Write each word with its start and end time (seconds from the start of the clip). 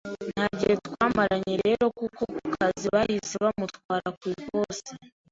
nta 0.33 0.45
gihe 0.59 0.73
twamaranye 0.85 1.53
rero 1.65 1.85
kuko 1.99 2.21
ku 2.35 2.39
kazi 2.55 2.85
bahise 2.93 3.35
bamutwara 3.43 4.07
ku 4.17 4.23
ikosi 4.33 4.91